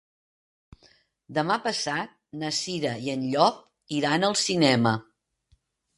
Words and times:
Demà 1.39 1.57
passat 1.67 2.15
na 2.43 2.51
Cira 2.61 2.95
i 3.09 3.13
en 3.17 3.27
Llop 3.35 3.63
iran 4.03 4.27
al 4.31 4.37
cinema. 4.49 4.99